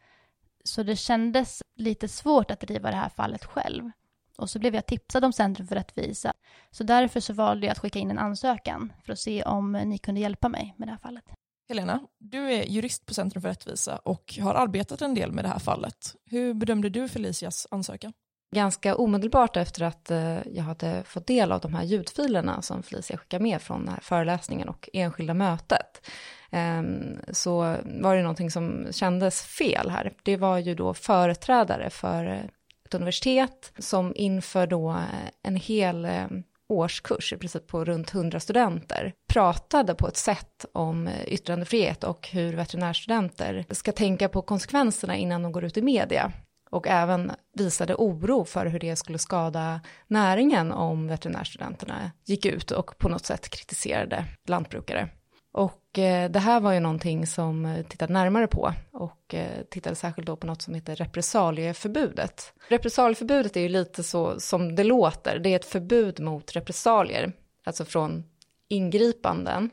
Så 0.63 0.83
det 0.83 0.95
kändes 0.95 1.61
lite 1.75 2.07
svårt 2.07 2.51
att 2.51 2.59
driva 2.59 2.91
det 2.91 2.97
här 2.97 3.09
fallet 3.09 3.45
själv. 3.45 3.91
Och 4.37 4.49
så 4.49 4.59
blev 4.59 4.75
jag 4.75 4.85
tipsad 4.85 5.25
om 5.25 5.33
Centrum 5.33 5.67
för 5.67 5.75
rättvisa. 5.75 6.33
Så 6.71 6.83
därför 6.83 7.19
så 7.19 7.33
valde 7.33 7.67
jag 7.67 7.71
att 7.71 7.79
skicka 7.79 7.99
in 7.99 8.11
en 8.11 8.19
ansökan 8.19 8.93
för 9.05 9.13
att 9.13 9.19
se 9.19 9.43
om 9.43 9.71
ni 9.71 9.97
kunde 9.97 10.21
hjälpa 10.21 10.49
mig 10.49 10.75
med 10.77 10.87
det 10.87 10.91
här 10.91 10.99
fallet. 10.99 11.23
Helena, 11.69 11.99
du 12.19 12.51
är 12.53 12.63
jurist 12.63 13.05
på 13.05 13.13
Centrum 13.13 13.41
för 13.41 13.49
rättvisa 13.49 13.97
och 13.97 14.37
har 14.41 14.53
arbetat 14.53 15.01
en 15.01 15.13
del 15.13 15.31
med 15.31 15.43
det 15.43 15.47
här 15.47 15.59
fallet. 15.59 16.15
Hur 16.25 16.53
bedömde 16.53 16.89
du 16.89 17.09
Felicias 17.09 17.67
ansökan? 17.71 18.13
Ganska 18.55 18.95
omedelbart 18.95 19.57
efter 19.57 19.83
att 19.83 20.11
eh, 20.11 20.47
jag 20.47 20.63
hade 20.63 21.03
fått 21.03 21.27
del 21.27 21.51
av 21.51 21.61
de 21.61 21.73
här 21.73 21.83
ljudfilerna 21.83 22.61
som 22.61 22.83
Felicia 22.83 23.17
skickade 23.17 23.43
med 23.43 23.61
från 23.61 23.85
den 23.85 23.93
här 23.93 23.99
föreläsningen 24.01 24.69
och 24.69 24.89
enskilda 24.93 25.33
mötet, 25.33 26.07
ehm, 26.51 27.19
så 27.31 27.59
var 27.83 28.15
det 28.15 28.21
någonting 28.21 28.51
som 28.51 28.87
kändes 28.91 29.41
fel 29.41 29.89
här. 29.89 30.13
Det 30.23 30.37
var 30.37 30.57
ju 30.57 30.75
då 30.75 30.93
företrädare 30.93 31.89
för 31.89 32.49
ett 32.87 32.93
universitet 32.93 33.73
som 33.77 34.13
inför 34.15 34.67
då 34.67 34.89
eh, 34.91 35.29
en 35.43 35.55
hel 35.55 36.05
eh, 36.05 36.27
årskurs, 36.69 37.33
i 37.33 37.37
princip 37.37 37.67
på 37.67 37.85
runt 37.85 38.13
100 38.13 38.39
studenter, 38.39 39.13
pratade 39.29 39.95
på 39.95 40.07
ett 40.07 40.17
sätt 40.17 40.65
om 40.73 41.07
eh, 41.07 41.23
yttrandefrihet 41.27 42.03
och 42.03 42.27
hur 42.27 42.53
veterinärstudenter 42.53 43.65
ska 43.71 43.91
tänka 43.91 44.29
på 44.29 44.41
konsekvenserna 44.41 45.15
innan 45.15 45.41
de 45.43 45.51
går 45.51 45.63
ut 45.63 45.77
i 45.77 45.81
media. 45.81 46.31
Och 46.69 46.87
även 46.87 47.31
visade 47.57 47.95
oro 47.95 48.45
för 48.45 48.65
hur 48.65 48.79
det 48.79 48.95
skulle 48.95 49.17
skada 49.17 49.81
näringen 50.07 50.71
om 50.71 51.07
veterinärstudenterna 51.07 52.11
gick 52.25 52.45
ut 52.45 52.71
och 52.71 52.97
på 52.97 53.09
något 53.09 53.25
sätt 53.25 53.49
kritiserade 53.49 54.25
lantbrukare. 54.47 55.09
Och 55.53 55.81
Eh, 55.97 56.31
det 56.31 56.39
här 56.39 56.59
var 56.59 56.73
ju 56.73 56.79
någonting 56.79 57.27
som 57.27 57.65
eh, 57.65 57.85
tittade 57.85 58.13
närmare 58.13 58.47
på 58.47 58.73
och 58.91 59.33
eh, 59.33 59.63
tittade 59.69 59.95
särskilt 59.95 60.27
då 60.27 60.35
på 60.35 60.47
något 60.47 60.61
som 60.61 60.73
heter 60.73 60.95
repressalieförbudet. 60.95 62.53
Repressalieförbudet 62.67 63.57
är 63.57 63.61
ju 63.61 63.69
lite 63.69 64.03
så 64.03 64.39
som 64.39 64.75
det 64.75 64.83
låter, 64.83 65.39
det 65.39 65.49
är 65.49 65.55
ett 65.55 65.65
förbud 65.65 66.19
mot 66.19 66.55
repressalier, 66.55 67.31
alltså 67.63 67.85
från 67.85 68.23
ingripanden 68.67 69.69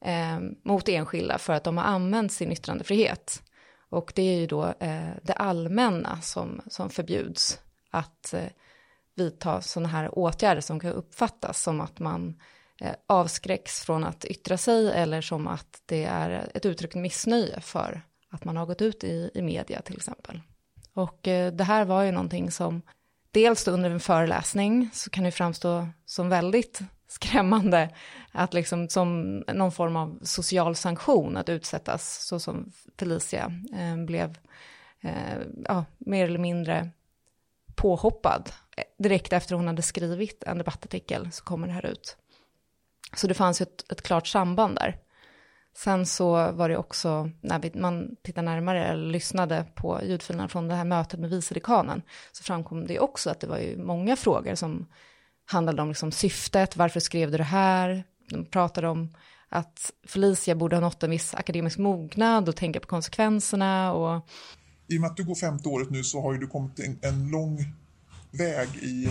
eh, 0.00 0.38
mot 0.64 0.88
enskilda 0.88 1.38
för 1.38 1.52
att 1.52 1.64
de 1.64 1.76
har 1.76 1.84
använt 1.84 2.32
sin 2.32 2.52
yttrandefrihet. 2.52 3.42
Och 3.90 4.12
det 4.14 4.22
är 4.22 4.38
ju 4.38 4.46
då 4.46 4.64
eh, 4.64 5.08
det 5.22 5.32
allmänna 5.32 6.20
som, 6.20 6.60
som 6.66 6.90
förbjuds 6.90 7.60
att 7.90 8.34
eh, 8.34 8.42
vidta 9.14 9.60
sådana 9.60 9.88
här 9.88 10.18
åtgärder 10.18 10.60
som 10.60 10.80
kan 10.80 10.92
uppfattas 10.92 11.62
som 11.62 11.80
att 11.80 11.98
man 11.98 12.34
Eh, 12.34 12.57
Eh, 12.80 12.94
avskräcks 13.06 13.84
från 13.84 14.04
att 14.04 14.24
yttra 14.24 14.56
sig 14.56 14.92
eller 14.92 15.20
som 15.20 15.46
att 15.46 15.82
det 15.86 16.04
är 16.04 16.50
ett 16.54 16.66
uttryckt 16.66 16.94
missnöje 16.94 17.60
för 17.60 18.02
att 18.30 18.44
man 18.44 18.56
har 18.56 18.66
gått 18.66 18.82
ut 18.82 19.04
i, 19.04 19.30
i 19.34 19.42
media 19.42 19.82
till 19.82 19.96
exempel. 19.96 20.40
Och 20.92 21.28
eh, 21.28 21.52
det 21.52 21.64
här 21.64 21.84
var 21.84 22.02
ju 22.02 22.12
någonting 22.12 22.50
som 22.50 22.82
dels 23.30 23.64
då 23.64 23.70
under 23.70 23.90
en 23.90 24.00
föreläsning 24.00 24.90
så 24.92 25.10
kan 25.10 25.24
det 25.24 25.30
framstå 25.30 25.88
som 26.06 26.28
väldigt 26.28 26.80
skrämmande 27.08 27.94
att 28.32 28.54
liksom 28.54 28.88
som 28.88 29.38
någon 29.38 29.72
form 29.72 29.96
av 29.96 30.18
social 30.22 30.76
sanktion 30.76 31.36
att 31.36 31.48
utsättas 31.48 32.26
så 32.26 32.40
som 32.40 32.72
Felicia 32.98 33.52
eh, 33.72 34.04
blev 34.04 34.38
eh, 35.00 35.38
ja, 35.64 35.84
mer 35.98 36.24
eller 36.24 36.38
mindre 36.38 36.90
påhoppad 37.74 38.50
eh, 38.76 38.84
direkt 38.98 39.32
efter 39.32 39.54
hon 39.54 39.66
hade 39.66 39.82
skrivit 39.82 40.42
en 40.42 40.58
debattartikel 40.58 41.32
så 41.32 41.44
kommer 41.44 41.66
det 41.66 41.72
här 41.72 41.86
ut. 41.86 42.16
Så 43.16 43.26
det 43.26 43.34
fanns 43.34 43.60
ju 43.60 43.62
ett, 43.62 43.92
ett 43.92 44.02
klart 44.02 44.26
samband 44.26 44.76
där. 44.76 44.96
Sen 45.76 46.06
så 46.06 46.52
var 46.52 46.68
det 46.68 46.76
också, 46.76 47.30
när 47.40 47.58
vi, 47.58 47.72
man 47.74 48.16
tittar 48.22 48.42
närmare 48.42 48.86
eller 48.86 49.12
lyssnade 49.12 49.66
på 49.74 50.00
ljudfilerna 50.04 50.48
från 50.48 50.68
det 50.68 50.74
här 50.74 50.84
mötet 50.84 51.20
med 51.20 51.30
vicedekanen, 51.30 52.02
så 52.32 52.42
framkom 52.42 52.86
det 52.86 53.00
också 53.00 53.30
att 53.30 53.40
det 53.40 53.46
var 53.46 53.58
ju 53.58 53.78
många 53.78 54.16
frågor 54.16 54.54
som 54.54 54.86
handlade 55.44 55.82
om 55.82 55.88
liksom 55.88 56.12
syftet, 56.12 56.76
varför 56.76 57.00
skrev 57.00 57.30
du 57.30 57.36
det 57.36 57.44
här? 57.44 58.04
De 58.30 58.44
pratade 58.44 58.88
om 58.88 59.14
att 59.48 59.92
Felicia 60.06 60.54
borde 60.54 60.76
ha 60.76 60.80
nått 60.80 61.02
en 61.02 61.10
viss 61.10 61.34
akademisk 61.34 61.78
mognad 61.78 62.48
och 62.48 62.56
tänka 62.56 62.80
på 62.80 62.86
konsekvenserna 62.86 63.92
och... 63.92 64.28
I 64.86 64.96
och 64.96 65.00
med 65.00 65.10
att 65.10 65.16
du 65.16 65.24
går 65.24 65.34
femte 65.34 65.68
året 65.68 65.90
nu 65.90 66.04
så 66.04 66.22
har 66.22 66.32
ju 66.32 66.38
du 66.38 66.46
kommit 66.46 66.78
en, 66.78 66.98
en 67.02 67.28
lång 67.28 67.58
väg 68.30 68.68
i 68.82 69.08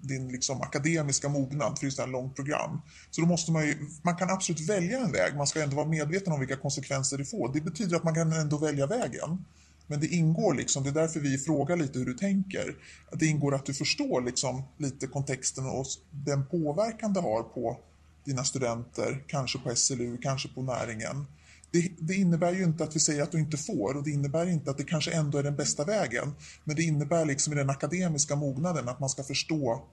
din 0.00 0.28
liksom 0.28 0.62
akademiska 0.62 1.28
mognad 1.28 1.78
för 1.78 1.86
det 1.86 1.96
det 1.96 2.02
ett 2.02 2.08
långt 2.08 2.36
program. 2.36 2.80
Så 3.10 3.20
då 3.20 3.26
måste 3.26 3.52
man 3.52 3.66
ju, 3.66 3.76
man 4.02 4.16
kan 4.16 4.30
absolut 4.30 4.68
välja 4.68 4.98
en 4.98 5.12
väg, 5.12 5.36
man 5.36 5.46
ska 5.46 5.62
ändå 5.62 5.76
vara 5.76 5.88
medveten 5.88 6.32
om 6.32 6.40
vilka 6.40 6.56
konsekvenser 6.56 7.18
det 7.18 7.24
får. 7.24 7.52
Det 7.52 7.60
betyder 7.60 7.96
att 7.96 8.04
man 8.04 8.14
kan 8.14 8.32
ändå 8.32 8.58
välja 8.58 8.86
vägen. 8.86 9.44
Men 9.86 10.00
det 10.00 10.06
ingår 10.06 10.54
liksom, 10.54 10.84
det 10.84 10.90
är 10.90 10.94
därför 10.94 11.20
vi 11.20 11.38
frågar 11.38 11.76
lite 11.76 11.98
hur 11.98 12.06
du 12.06 12.14
tänker. 12.14 12.76
Att 13.12 13.20
det 13.20 13.26
ingår 13.26 13.54
att 13.54 13.66
du 13.66 13.74
förstår 13.74 14.20
liksom 14.20 14.62
lite 14.78 15.06
kontexten 15.06 15.66
och 15.66 15.86
den 16.10 16.46
påverkan 16.46 17.12
det 17.12 17.20
har 17.20 17.42
på 17.42 17.78
dina 18.24 18.44
studenter, 18.44 19.24
kanske 19.26 19.58
på 19.58 19.76
SLU, 19.76 20.18
kanske 20.22 20.48
på 20.48 20.62
näringen. 20.62 21.26
Det, 21.72 21.92
det, 21.98 22.14
innebär 22.14 22.52
ju 22.52 22.64
inte 22.64 22.84
att 22.84 22.96
vi 22.96 23.00
säger 23.00 23.22
att 23.22 23.32
du 23.32 23.38
inte 23.38 23.56
får 23.56 23.96
och 23.96 24.04
det 24.04 24.10
innebär 24.10 24.46
inte 24.46 24.70
att 24.70 24.78
det 24.78 24.84
kanske 24.84 25.12
ändå 25.12 25.38
är 25.38 25.42
den 25.42 25.56
bästa 25.56 25.84
vägen. 25.84 26.32
Men 26.64 26.76
det 26.76 26.82
innebär 26.82 27.24
liksom 27.24 27.52
i 27.52 27.56
den 27.56 27.70
akademiska 27.70 28.36
mognaden 28.36 28.88
att 28.88 29.00
man 29.00 29.08
ska 29.08 29.22
förstå 29.22 29.84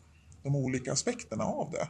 de 0.44 0.56
olika 0.56 0.94
aspekterna 0.94 1.44
av 1.44 1.72
det. 1.72 1.90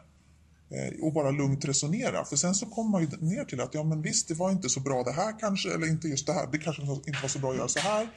Eh, 0.70 1.06
och 1.06 1.13
bara 1.13 1.32
lugnt 1.32 1.65
resonera. 1.65 2.25
För 2.25 2.36
sen 2.36 2.56
så 2.56 2.65
kommer 2.65 2.89
man 2.89 3.01
ju 3.01 3.08
ner 3.08 3.46
till 3.46 3.62
att 3.62 3.74
ja 3.74 3.84
men 3.84 4.01
visst, 4.01 4.27
det 4.27 4.34
var 4.34 4.51
inte 4.51 4.70
så 4.70 4.79
bra 4.79 5.03
det 5.03 5.12
här 5.12 5.39
kanske, 5.39 5.74
eller 5.74 5.88
inte 5.88 6.08
just 6.08 6.27
det 6.27 6.34
här, 6.34 6.48
det 6.51 6.58
kanske 6.58 6.82
inte 6.82 7.22
var 7.22 7.29
så 7.29 7.39
bra 7.39 7.51
att 7.51 7.58
göra 7.58 7.67
så 7.67 7.79
här. 7.79 8.10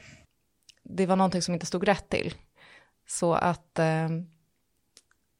Det 0.83 1.05
var 1.05 1.15
någonting 1.15 1.41
som 1.41 1.53
inte 1.53 1.65
stod 1.65 1.87
rätt 1.87 2.09
till. 2.09 2.33
Så 3.07 3.33
att 3.33 3.79
eh, 3.79 4.09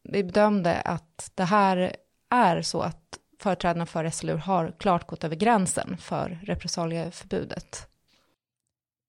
vi 0.03 0.23
bedömde 0.23 0.81
att 0.81 1.31
det 1.35 1.43
här 1.43 1.95
är 2.29 2.61
så 2.61 2.81
att 2.81 3.17
företrädarna 3.41 3.85
för 3.85 4.09
SLU 4.09 4.35
har 4.35 4.75
klart 4.79 5.07
gått 5.07 5.23
över 5.23 5.35
gränsen 5.35 5.97
för 5.97 6.39
repressalieförbudet. 6.43 7.87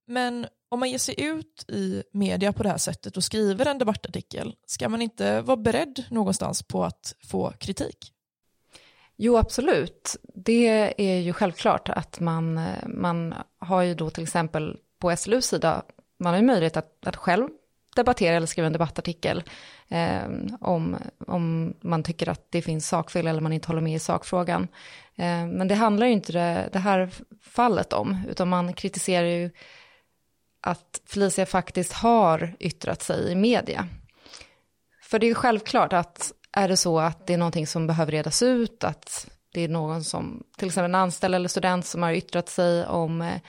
Men 0.07 0.47
om 0.69 0.81
man 0.81 0.91
ger 0.91 0.99
sig 0.99 1.21
ut 1.21 1.65
i 1.69 2.03
media 2.13 2.53
på 2.53 2.63
det 2.63 2.69
här 2.69 2.79
sättet 2.79 3.17
och 3.17 3.25
skriver 3.25 3.67
en 3.67 3.79
debattartikel, 3.79 4.55
ska 4.67 4.89
man 4.89 5.03
inte 5.03 5.41
vara 5.41 5.57
beredd 5.57 6.05
någonstans 6.11 6.63
på 6.63 6.85
att 6.85 7.15
få 7.25 7.53
kritik? 7.59 8.13
Jo, 9.17 9.37
absolut. 9.37 10.17
Det 10.35 10.95
är 10.99 11.19
ju 11.19 11.33
självklart 11.33 11.89
att 11.89 12.21
man, 12.21 12.61
man 12.87 13.35
har 13.59 13.83
ju 13.83 13.95
då 13.95 14.11
till 14.11 14.23
exempel 14.23 14.79
på 14.99 15.17
SLUs 15.17 15.47
sida, 15.47 15.83
man 16.19 16.33
har 16.33 16.41
ju 16.41 16.47
möjlighet 16.47 16.77
att, 16.77 17.07
att 17.07 17.17
själv 17.17 17.49
debattera 17.97 18.37
eller 18.37 18.47
skriva 18.47 18.67
en 18.67 18.73
debattartikel 18.73 19.43
eh, 19.89 20.23
om, 20.61 20.97
om 21.27 21.75
man 21.81 22.03
tycker 22.03 22.29
att 22.29 22.47
det 22.51 22.63
finns 22.63 22.89
sakfel 22.89 23.27
eller 23.27 23.41
man 23.41 23.53
inte 23.53 23.69
håller 23.69 23.81
med 23.81 23.95
i 23.95 23.99
sakfrågan. 23.99 24.69
Eh, 25.17 25.47
men 25.47 25.69
det 25.69 25.75
handlar 25.75 26.07
ju 26.07 26.13
inte 26.13 26.33
det, 26.33 26.69
det 26.73 26.79
här 26.79 27.11
fallet 27.43 27.93
om, 27.93 28.19
utan 28.29 28.49
man 28.49 28.73
kritiserar 28.73 29.27
ju 29.27 29.51
att 30.61 31.01
Felicia 31.07 31.47
faktiskt 31.47 31.93
har 31.93 32.57
yttrat 32.61 33.03
sig 33.03 33.33
i 33.33 33.35
media. 33.35 33.89
För 35.03 35.19
det 35.19 35.27
är 35.27 35.29
ju 35.29 35.35
självklart 35.35 35.93
att 35.93 36.33
är 36.53 36.69
det 36.69 36.77
så 36.77 36.99
att 36.99 37.27
det 37.27 37.35
är 37.35 37.39
någonting 37.39 37.67
som 37.67 37.87
behöver 37.87 38.13
redas 38.13 38.43
ut, 38.43 38.85
att 38.85 39.31
det 39.53 39.61
är 39.61 39.69
någon 39.69 40.05
som, 40.05 40.43
till 40.57 40.69
exempel 40.69 40.91
en 40.91 40.95
anställd 40.95 41.35
eller 41.35 41.49
student 41.49 41.87
som 41.87 42.03
har 42.03 42.13
yttrat 42.13 42.49
sig 42.49 42.87
om 42.87 43.23
eh, 43.23 43.41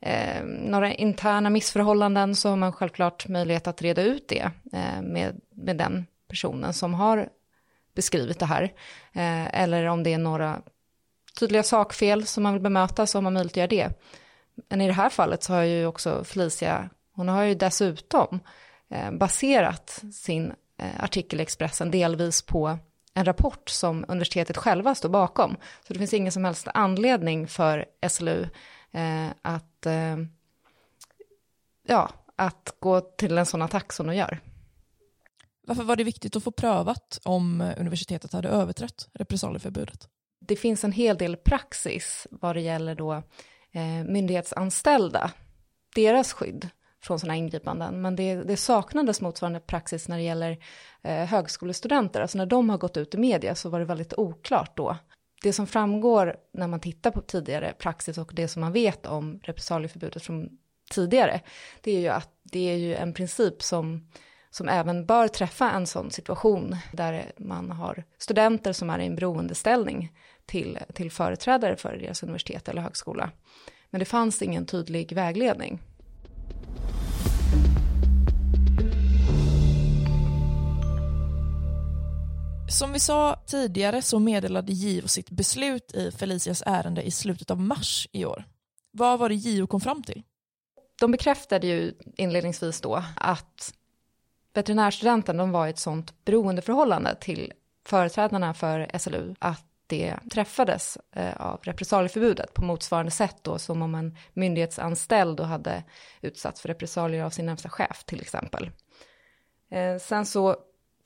eh, 0.00 0.44
några 0.44 0.94
interna 0.94 1.50
missförhållanden 1.50 2.34
så 2.36 2.48
har 2.48 2.56
man 2.56 2.72
självklart 2.72 3.28
möjlighet 3.28 3.66
att 3.66 3.82
reda 3.82 4.02
ut 4.02 4.28
det 4.28 4.50
eh, 4.72 5.02
med, 5.02 5.40
med 5.54 5.76
den 5.76 6.06
personen 6.28 6.72
som 6.72 6.94
har 6.94 7.28
beskrivit 7.94 8.38
det 8.38 8.46
här. 8.46 8.62
Eh, 9.12 9.60
eller 9.62 9.86
om 9.86 10.02
det 10.02 10.12
är 10.12 10.18
några 10.18 10.62
tydliga 11.38 11.62
sakfel 11.62 12.26
som 12.26 12.42
man 12.42 12.52
vill 12.52 12.62
bemöta 12.62 13.06
så 13.06 13.18
har 13.18 13.22
man 13.22 13.32
möjlighet 13.32 13.52
att 13.52 13.72
göra 13.72 13.88
det. 13.88 13.94
Men 14.68 14.80
i 14.80 14.86
det 14.86 14.92
här 14.92 15.10
fallet 15.10 15.42
så 15.42 15.52
har 15.52 15.62
ju 15.62 15.86
också 15.86 16.24
Felicia, 16.24 16.90
hon 17.12 17.28
har 17.28 17.42
ju 17.42 17.54
dessutom 17.54 18.40
eh, 18.90 19.10
baserat 19.12 20.02
sin 20.12 20.52
eh, 20.78 21.04
artikel 21.04 21.40
i 21.40 21.42
Expressen 21.42 21.90
delvis 21.90 22.42
på 22.42 22.78
en 23.14 23.24
rapport 23.24 23.68
som 23.68 24.04
universitetet 24.08 24.56
själva 24.56 24.94
står 24.94 25.08
bakom. 25.08 25.56
Så 25.86 25.92
det 25.92 25.98
finns 25.98 26.14
ingen 26.14 26.32
som 26.32 26.44
helst 26.44 26.68
anledning 26.74 27.46
för 27.46 27.84
SLU 28.08 28.48
att, 29.42 29.86
eh, 29.86 30.16
ja, 31.86 32.10
att 32.36 32.76
gå 32.78 33.00
till 33.00 33.38
en 33.38 33.46
sån 33.46 33.62
attack 33.62 33.92
som 33.92 34.06
de 34.06 34.16
gör. 34.16 34.40
Varför 35.66 35.82
var 35.82 35.96
det 35.96 36.04
viktigt 36.04 36.36
att 36.36 36.44
få 36.44 36.50
prövat 36.50 37.20
om 37.24 37.72
universitetet 37.78 38.32
hade 38.32 38.48
överträtt 38.48 39.08
repressalieförbudet? 39.12 40.08
Det 40.40 40.56
finns 40.56 40.84
en 40.84 40.92
hel 40.92 41.18
del 41.18 41.36
praxis 41.36 42.26
vad 42.30 42.56
det 42.56 42.60
gäller 42.60 42.94
då 42.94 43.12
eh, 43.72 44.04
myndighetsanställda, 44.06 45.30
deras 45.94 46.32
skydd 46.32 46.68
från 47.02 47.18
sådana 47.18 47.36
ingripanden. 47.36 48.02
Men 48.02 48.16
det, 48.16 48.34
det, 48.34 48.56
saknades 48.56 49.20
motsvarande 49.20 49.60
praxis 49.60 50.08
när 50.08 50.16
det 50.16 50.22
gäller 50.22 50.58
eh, 51.02 51.24
högskolestudenter. 51.24 52.20
Alltså 52.20 52.38
när 52.38 52.46
de 52.46 52.70
har 52.70 52.78
gått 52.78 52.96
ut 52.96 53.14
i 53.14 53.18
media 53.18 53.54
så 53.54 53.68
var 53.68 53.78
det 53.78 53.84
väldigt 53.84 54.14
oklart 54.14 54.76
då 54.76 54.96
det 55.42 55.52
som 55.52 55.66
framgår 55.66 56.36
när 56.52 56.66
man 56.66 56.80
tittar 56.80 57.10
på 57.10 57.20
tidigare 57.20 57.74
praxis 57.78 58.18
och 58.18 58.30
det 58.34 58.48
som 58.48 58.60
man 58.60 58.72
vet 58.72 59.06
om 59.06 59.40
repressalieförbudet 59.42 60.22
från 60.22 60.48
tidigare, 60.90 61.40
det 61.80 61.92
är 61.92 62.00
ju 62.00 62.08
att 62.08 62.30
det 62.42 62.70
är 62.70 62.76
ju 62.76 62.94
en 62.94 63.14
princip 63.14 63.62
som, 63.62 64.08
som 64.50 64.68
även 64.68 65.06
bör 65.06 65.28
träffa 65.28 65.70
en 65.70 65.86
sån 65.86 66.10
situation 66.10 66.76
där 66.92 67.32
man 67.36 67.70
har 67.70 68.04
studenter 68.18 68.72
som 68.72 68.90
är 68.90 68.98
i 68.98 69.06
en 69.06 69.16
beroendeställning 69.16 70.12
till, 70.46 70.78
till 70.94 71.10
företrädare 71.10 71.76
för 71.76 71.96
deras 71.96 72.22
universitet 72.22 72.68
eller 72.68 72.82
högskola. 72.82 73.30
Men 73.90 73.98
det 73.98 74.04
fanns 74.04 74.42
ingen 74.42 74.66
tydlig 74.66 75.12
vägledning. 75.12 75.80
Som 82.70 82.92
vi 82.92 83.00
sa 83.00 83.36
tidigare 83.46 84.02
så 84.02 84.18
meddelade 84.18 84.72
JO 84.72 85.08
sitt 85.08 85.30
beslut 85.30 85.94
i 85.94 86.10
Felicias 86.10 86.62
ärende 86.66 87.02
i 87.02 87.10
slutet 87.10 87.50
av 87.50 87.60
mars 87.60 88.08
i 88.12 88.24
år. 88.24 88.44
Vad 88.90 89.18
var 89.18 89.28
det 89.28 89.34
JO 89.34 89.66
kom 89.66 89.80
fram 89.80 90.02
till? 90.02 90.22
De 91.00 91.10
bekräftade 91.10 91.66
ju 91.66 91.94
inledningsvis 92.16 92.80
då 92.80 93.04
att 93.16 93.74
veterinärstudenten 94.54 95.36
de 95.36 95.50
var 95.50 95.66
i 95.66 95.70
ett 95.70 95.78
sånt 95.78 96.24
beroendeförhållande 96.24 97.14
till 97.20 97.52
företrädarna 97.86 98.54
för 98.54 98.98
SLU 98.98 99.34
att 99.38 99.64
det 99.86 100.16
träffades 100.32 100.98
eh, 101.16 101.40
av 101.40 101.60
repressalieförbudet 101.62 102.54
på 102.54 102.64
motsvarande 102.64 103.10
sätt 103.10 103.36
då 103.42 103.58
som 103.58 103.82
om 103.82 103.94
en 103.94 104.16
myndighetsanställd 104.32 105.36
då 105.36 105.42
hade 105.42 105.84
utsatts 106.20 106.60
för 106.60 106.68
repressalier 106.68 107.24
av 107.24 107.30
sin 107.30 107.46
närmsta 107.46 107.68
chef 107.68 108.04
till 108.04 108.20
exempel. 108.20 108.70
Eh, 109.70 109.98
sen 109.98 110.26
så 110.26 110.56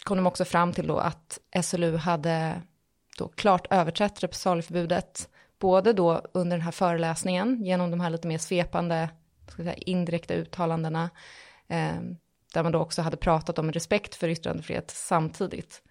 kom 0.04 0.16
de 0.16 0.26
också 0.26 0.44
fram 0.44 0.72
till 0.72 0.86
då 0.86 0.98
att 0.98 1.38
SLU 1.62 1.96
hade 1.96 2.62
då 3.18 3.28
klart 3.28 3.66
överträtt 3.70 4.22
repressalieförbudet, 4.22 5.28
både 5.58 5.92
då 5.92 6.22
under 6.34 6.56
den 6.56 6.64
här 6.64 6.72
föreläsningen 6.72 7.64
genom 7.64 7.90
de 7.90 8.00
här 8.00 8.10
lite 8.10 8.28
mer 8.28 8.38
svepande, 8.38 9.08
ska 9.48 9.62
säga, 9.62 9.74
indirekta 9.74 10.34
uttalandena, 10.34 11.10
eh, 11.68 11.94
där 12.54 12.62
man 12.62 12.72
då 12.72 12.78
också 12.78 13.02
hade 13.02 13.16
pratat 13.16 13.58
om 13.58 13.72
respekt 13.72 14.14
för 14.14 14.28
yttrandefrihet 14.28 14.90
samtidigt, 14.90 15.82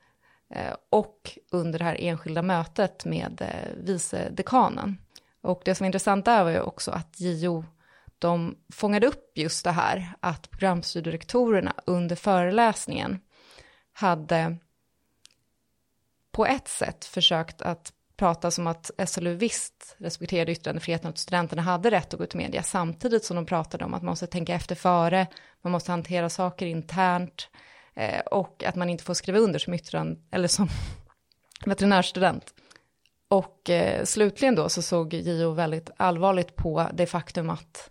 eh, 0.49 0.75
och 0.89 1.37
under 1.51 1.79
det 1.79 1.85
här 1.85 1.97
enskilda 1.99 2.41
mötet 2.41 3.05
med 3.05 3.41
eh, 3.41 3.83
vice 3.83 4.29
dekanen. 4.29 4.97
Och 5.41 5.61
det 5.65 5.75
som 5.75 5.83
är 5.83 5.87
intressant 5.87 6.25
där 6.25 6.43
var 6.43 6.51
ju 6.51 6.61
också 6.61 6.91
att 6.91 7.19
JO 7.19 7.65
de 8.19 8.55
fångade 8.73 9.07
upp 9.07 9.31
just 9.37 9.63
det 9.63 9.71
här 9.71 10.13
att 10.19 10.49
programstudierektorerna 10.49 11.73
under 11.85 12.15
föreläsningen 12.15 13.19
hade 13.93 14.57
på 16.31 16.45
ett 16.45 16.67
sätt 16.67 17.05
försökt 17.05 17.61
att 17.61 17.93
prata 18.17 18.51
som 18.51 18.67
att 18.67 18.91
SLU 19.07 19.35
visst 19.35 19.95
respekterade 19.97 20.51
yttrandefriheten 20.51 21.07
och 21.07 21.13
att 21.13 21.17
studenterna 21.17 21.61
hade 21.61 21.91
rätt 21.91 22.13
att 22.13 22.17
gå 22.17 22.23
ut 22.23 22.35
i 22.35 22.37
media 22.37 22.63
samtidigt 22.63 23.25
som 23.25 23.35
de 23.35 23.45
pratade 23.45 23.85
om 23.85 23.93
att 23.93 24.01
man 24.01 24.11
måste 24.11 24.27
tänka 24.27 24.53
efter 24.53 24.75
före, 24.75 25.27
man 25.61 25.71
måste 25.71 25.91
hantera 25.91 26.29
saker 26.29 26.65
internt 26.65 27.49
eh, 27.93 28.19
och 28.19 28.63
att 28.63 28.75
man 28.75 28.89
inte 28.89 29.03
får 29.03 29.13
skriva 29.13 29.39
under 29.39 29.59
som 29.59 29.73
yttrande 29.73 30.21
eller 30.31 30.47
som 30.47 30.69
veterinärstudent. 31.65 32.53
Och 33.27 33.69
eh, 33.69 34.03
slutligen 34.03 34.55
då 34.55 34.69
så 34.69 34.81
såg 34.81 35.13
JO 35.13 35.51
väldigt 35.51 35.89
allvarligt 35.97 36.55
på 36.55 36.89
det 36.93 37.05
faktum 37.05 37.49
att 37.49 37.89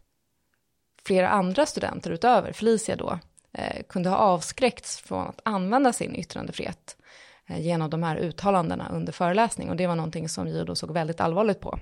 flera 1.04 1.28
andra 1.28 1.66
studenter 1.66 2.10
utöver 2.10 2.52
Felicia 2.52 2.96
då 2.96 3.18
eh, 3.52 3.82
kunde 3.88 4.08
ha 4.08 4.16
avskräckts 4.16 4.98
från 4.98 5.26
att 5.26 5.40
använda 5.44 5.92
sin 5.92 6.16
yttrandefrihet 6.16 6.96
eh, 7.46 7.60
genom 7.60 7.90
de 7.90 8.02
här 8.02 8.16
uttalandena 8.16 8.88
under 8.88 9.12
föreläsning 9.12 9.70
och 9.70 9.76
det 9.76 9.86
var 9.86 9.96
någonting 9.96 10.28
som 10.28 10.48
JO 10.48 10.64
då 10.64 10.74
såg 10.74 10.90
väldigt 10.90 11.20
allvarligt 11.20 11.60
på. 11.60 11.78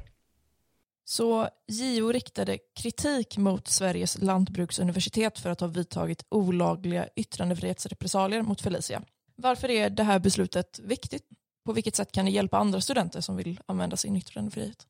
Så 1.05 1.49
JO 1.67 2.13
riktade 2.13 2.59
kritik 2.77 3.37
mot 3.37 3.69
Sveriges 3.69 4.19
lantbruksuniversitet 4.23 5.39
för 5.39 5.51
att 5.51 5.61
ha 5.61 5.69
vidtagit 5.69 6.25
olagliga 6.29 7.09
yttrandefrihetsrepressalier 7.17 8.43
mot 8.43 8.61
Felicia. 8.61 9.03
Varför 9.37 9.71
är 9.71 9.91
det 9.91 10.03
här 10.03 10.19
beslutet 10.19 10.79
viktigt? 10.79 11.29
På 11.65 11.73
vilket 11.73 11.97
sätt 11.97 12.13
kan 12.13 12.25
det 12.25 12.31
hjälpa 12.31 12.59
andra 12.59 12.81
studenter 12.81 13.21
som 13.21 13.37
vill 13.37 13.61
använda 13.67 13.97
sin 13.97 14.17
yttrandefrihet? 14.17 14.87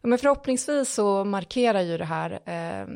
Ja, 0.00 0.08
men 0.08 0.18
förhoppningsvis 0.18 0.94
så 0.94 1.24
markerar 1.24 1.80
ju 1.80 1.98
det 1.98 2.04
här 2.04 2.30
eh, 2.30 2.86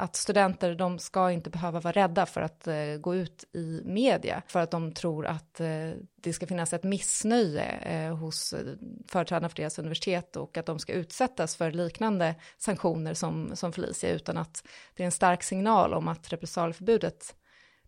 att 0.00 0.16
studenter, 0.16 0.74
de 0.74 0.98
ska 0.98 1.30
inte 1.30 1.50
behöva 1.50 1.80
vara 1.80 1.92
rädda 1.92 2.26
för 2.26 2.40
att 2.40 2.66
eh, 2.66 2.96
gå 3.00 3.14
ut 3.14 3.44
i 3.52 3.82
media, 3.84 4.42
för 4.46 4.60
att 4.60 4.70
de 4.70 4.92
tror 4.92 5.26
att 5.26 5.60
eh, 5.60 5.90
det 6.16 6.32
ska 6.32 6.46
finnas 6.46 6.72
ett 6.72 6.84
missnöje 6.84 7.64
eh, 7.64 8.16
hos 8.16 8.52
eh, 8.52 8.60
företrädarna 9.08 9.48
för 9.48 9.56
deras 9.56 9.78
universitet 9.78 10.36
och 10.36 10.56
att 10.56 10.66
de 10.66 10.78
ska 10.78 10.92
utsättas 10.92 11.56
för 11.56 11.70
liknande 11.70 12.34
sanktioner 12.58 13.14
som, 13.14 13.50
som 13.54 13.72
Felicia, 13.72 14.10
utan 14.10 14.36
att 14.36 14.64
det 14.94 15.02
är 15.02 15.04
en 15.04 15.12
stark 15.12 15.42
signal 15.42 15.94
om 15.94 16.08
att 16.08 16.32
repressalieförbudet 16.32 17.34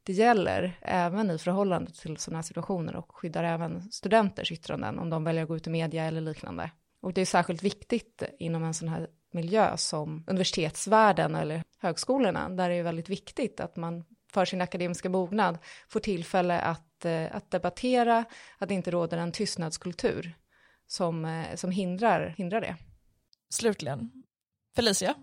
det 0.02 0.12
gäller 0.12 0.78
även 0.80 1.30
i 1.30 1.38
förhållande 1.38 1.90
till 1.90 2.16
sådana 2.16 2.38
här 2.38 2.42
situationer 2.42 2.96
och 2.96 3.16
skyddar 3.16 3.44
även 3.44 3.92
studenters 3.92 4.52
yttranden 4.52 4.98
om 4.98 5.10
de 5.10 5.24
väljer 5.24 5.42
att 5.42 5.48
gå 5.48 5.56
ut 5.56 5.66
i 5.66 5.70
media 5.70 6.04
eller 6.04 6.20
liknande. 6.20 6.70
Och 7.02 7.12
det 7.12 7.20
är 7.20 7.26
särskilt 7.26 7.62
viktigt 7.62 8.22
inom 8.38 8.64
en 8.64 8.74
sån 8.74 8.88
här 8.88 9.08
miljö 9.32 9.76
som 9.76 10.24
universitetsvärlden 10.26 11.34
eller 11.34 11.62
högskolorna, 11.78 12.48
där 12.48 12.68
det 12.68 12.74
är 12.74 12.82
väldigt 12.82 13.08
viktigt 13.08 13.60
att 13.60 13.76
man 13.76 14.04
för 14.32 14.44
sin 14.44 14.60
akademiska 14.60 15.08
mognad 15.08 15.58
får 15.88 16.00
tillfälle 16.00 16.60
att, 16.60 17.04
eh, 17.04 17.36
att 17.36 17.50
debattera, 17.50 18.24
att 18.58 18.68
det 18.68 18.74
inte 18.74 18.90
råder 18.90 19.18
en 19.18 19.32
tystnadskultur 19.32 20.36
som, 20.86 21.24
eh, 21.24 21.54
som 21.54 21.70
hindrar, 21.70 22.34
hindrar 22.38 22.60
det. 22.60 22.76
Slutligen, 23.50 24.10
Felicia, 24.76 25.14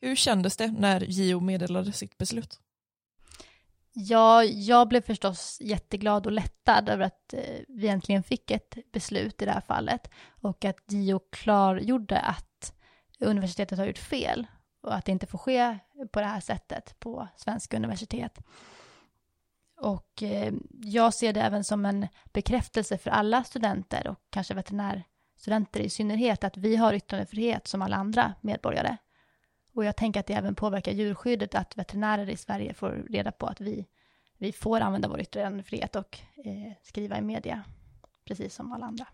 hur 0.00 0.16
kändes 0.16 0.56
det 0.56 0.74
när 0.78 1.00
JO 1.00 1.40
meddelade 1.40 1.92
sitt 1.92 2.18
beslut? 2.18 2.60
Ja, 3.92 4.44
jag 4.44 4.88
blev 4.88 5.00
förstås 5.00 5.58
jätteglad 5.60 6.26
och 6.26 6.32
lättad 6.32 6.88
över 6.88 7.04
att 7.04 7.32
eh, 7.32 7.60
vi 7.68 7.88
äntligen 7.88 8.22
fick 8.22 8.50
ett 8.50 8.76
beslut 8.92 9.42
i 9.42 9.44
det 9.44 9.50
här 9.50 9.60
fallet 9.60 10.10
och 10.40 10.64
att 10.64 10.92
JO 10.92 11.20
klargjorde 11.32 12.18
att 12.18 12.55
universitetet 13.18 13.78
har 13.78 13.86
gjort 13.86 13.98
fel 13.98 14.46
och 14.80 14.94
att 14.94 15.04
det 15.04 15.12
inte 15.12 15.26
får 15.26 15.38
ske 15.38 15.78
på 16.10 16.20
det 16.20 16.26
här 16.26 16.40
sättet 16.40 16.98
på 16.98 17.28
svenska 17.36 17.76
universitet. 17.76 18.38
Och 19.76 20.22
eh, 20.22 20.52
jag 20.82 21.14
ser 21.14 21.32
det 21.32 21.40
även 21.40 21.64
som 21.64 21.86
en 21.86 22.08
bekräftelse 22.32 22.98
för 22.98 23.10
alla 23.10 23.44
studenter 23.44 24.08
och 24.08 24.20
kanske 24.30 24.54
veterinärstudenter 24.54 25.80
i 25.80 25.90
synnerhet 25.90 26.44
att 26.44 26.56
vi 26.56 26.76
har 26.76 26.92
yttrandefrihet 26.92 27.66
som 27.66 27.82
alla 27.82 27.96
andra 27.96 28.34
medborgare. 28.40 28.96
Och 29.72 29.84
jag 29.84 29.96
tänker 29.96 30.20
att 30.20 30.26
det 30.26 30.34
även 30.34 30.54
påverkar 30.54 30.92
djurskyddet 30.92 31.54
att 31.54 31.76
veterinärer 31.76 32.30
i 32.30 32.36
Sverige 32.36 32.74
får 32.74 32.90
reda 33.10 33.32
på 33.32 33.46
att 33.46 33.60
vi, 33.60 33.86
vi 34.38 34.52
får 34.52 34.80
använda 34.80 35.08
vår 35.08 35.20
yttrandefrihet 35.20 35.96
och 35.96 36.18
eh, 36.44 36.72
skriva 36.82 37.18
i 37.18 37.22
media, 37.22 37.64
precis 38.24 38.54
som 38.54 38.72
alla 38.72 38.86
andra. 38.86 39.06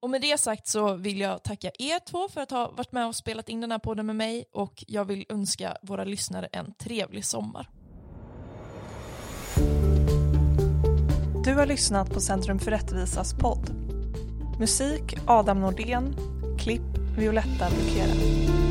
Och 0.00 0.10
med 0.10 0.20
det 0.20 0.40
sagt 0.40 0.66
så 0.66 0.94
vill 0.94 1.20
jag 1.20 1.42
tacka 1.42 1.70
er 1.78 1.98
två 2.10 2.28
för 2.28 2.40
att 2.40 2.50
ha 2.50 2.70
varit 2.70 2.92
med 2.92 3.06
och 3.06 3.16
spelat 3.16 3.48
in 3.48 3.60
den 3.60 3.70
här 3.70 3.78
podden 3.78 4.06
med 4.06 4.16
mig 4.16 4.44
och 4.52 4.84
jag 4.86 5.04
vill 5.04 5.26
önska 5.28 5.76
våra 5.82 6.04
lyssnare 6.04 6.48
en 6.52 6.74
trevlig 6.74 7.24
sommar. 7.24 7.68
Du 11.44 11.54
har 11.54 11.66
lyssnat 11.66 12.10
på 12.10 12.20
Centrum 12.20 12.58
för 12.58 12.70
rättvisas 12.70 13.34
podd. 13.34 13.70
Musik 14.58 15.16
Adam 15.26 15.60
Nordén, 15.60 16.16
klipp 16.58 16.98
Violetta 17.18 17.70
Bukera. 17.70 18.67